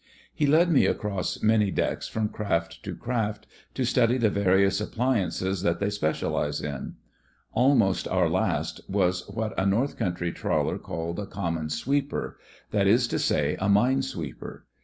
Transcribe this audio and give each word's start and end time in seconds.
He 0.33 0.47
led 0.47 0.71
me 0.71 0.87
across 0.87 1.43
many 1.43 1.69
decks 1.69 2.07
from 2.07 2.29
craft 2.29 2.81
to 2.85 2.95
craft 2.95 3.45
to 3.75 3.85
study 3.85 4.17
the 4.17 4.31
various 4.31 4.81
appliances 4.81 5.61
that 5.61 5.79
they 5.79 5.91
specialize 5.91 6.59
in. 6.59 6.95
Almost 7.53 8.07
our 8.07 8.27
last 8.27 8.81
was 8.89 9.29
what 9.29 9.53
a 9.59 9.65
North 9.67 9.97
Country 9.97 10.31
trawler 10.31 10.79
called 10.79 11.19
a 11.19 11.27
"common 11.27 11.69
sweeper," 11.69 12.39
that 12.71 12.87
is 12.87 13.07
to 13.09 13.19
say, 13.19 13.55
a 13.59 13.69
mine 13.69 14.01
sweeper. 14.01 14.65